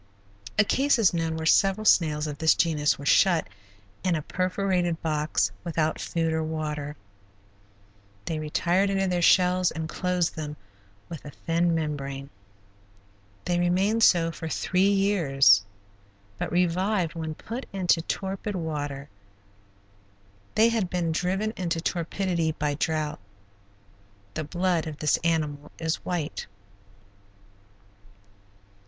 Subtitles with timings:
[0.57, 3.47] A case is known where several snails of this genus were shut
[4.03, 6.95] in a perforated box without food or water.
[8.25, 10.57] They retired into their shells and closed them
[11.07, 12.31] with a thin membrane.
[13.45, 15.63] They remained so for three years,
[16.39, 19.07] but revived when put into torpid water.
[20.55, 23.19] They had been driven into torpidity by drought.
[24.33, 26.47] The blood of this animal is white.